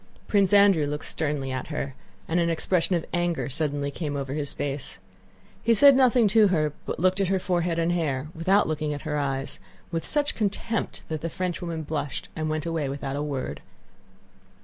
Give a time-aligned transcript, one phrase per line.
[0.27, 1.93] Prince Andrew looked sternly at her
[2.27, 4.97] and an expression of anger suddenly came over his face.
[5.61, 9.03] He said nothing to her but looked at her forehead and hair, without looking at
[9.03, 9.59] her eyes,
[9.91, 13.61] with such contempt that the Frenchwoman blushed and went away without a word.